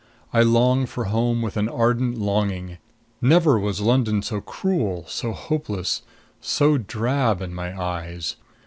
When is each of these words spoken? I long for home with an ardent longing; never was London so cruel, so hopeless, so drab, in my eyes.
I 0.33 0.41
long 0.41 0.87
for 0.87 1.03
home 1.03 1.43
with 1.43 1.57
an 1.57 1.69
ardent 1.69 2.17
longing; 2.17 2.79
never 3.21 3.59
was 3.59 3.81
London 3.81 4.23
so 4.23 4.41
cruel, 4.41 5.05
so 5.07 5.31
hopeless, 5.31 6.01
so 6.39 6.79
drab, 6.79 7.39
in 7.39 7.53
my 7.53 7.79
eyes. 7.79 8.35